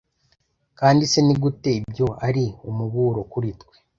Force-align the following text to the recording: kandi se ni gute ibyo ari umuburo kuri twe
kandi 0.79 1.03
se 1.11 1.19
ni 1.25 1.35
gute 1.41 1.69
ibyo 1.79 2.07
ari 2.27 2.45
umuburo 2.69 3.21
kuri 3.31 3.49
twe 3.61 3.75